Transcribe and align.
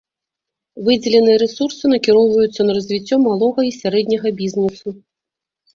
Выдзеленыя 0.87 1.37
рэсурсы 1.43 1.83
накіроўваюцца 1.93 2.61
на 2.69 2.79
развіццё 2.79 3.15
малога 3.27 3.61
і 3.69 3.79
сярэдняга 3.81 4.29
бізнэсу. 4.43 5.01